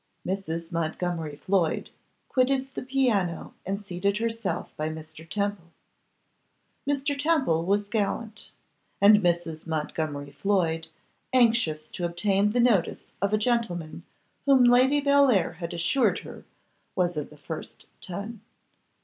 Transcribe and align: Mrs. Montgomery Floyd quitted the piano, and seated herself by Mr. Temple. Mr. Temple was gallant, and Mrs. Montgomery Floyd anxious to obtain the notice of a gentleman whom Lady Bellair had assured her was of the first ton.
Mrs. 0.25 0.71
Montgomery 0.71 1.35
Floyd 1.35 1.91
quitted 2.27 2.69
the 2.73 2.81
piano, 2.81 3.53
and 3.67 3.79
seated 3.79 4.17
herself 4.17 4.75
by 4.75 4.89
Mr. 4.89 5.29
Temple. 5.29 5.71
Mr. 6.87 7.15
Temple 7.15 7.65
was 7.65 7.87
gallant, 7.87 8.49
and 8.99 9.17
Mrs. 9.17 9.67
Montgomery 9.67 10.31
Floyd 10.31 10.87
anxious 11.33 11.91
to 11.91 12.03
obtain 12.05 12.49
the 12.49 12.59
notice 12.59 13.11
of 13.21 13.31
a 13.31 13.37
gentleman 13.37 14.01
whom 14.47 14.63
Lady 14.63 15.01
Bellair 15.01 15.57
had 15.57 15.71
assured 15.71 16.17
her 16.21 16.45
was 16.95 17.15
of 17.15 17.29
the 17.29 17.37
first 17.37 17.85
ton. 18.01 18.41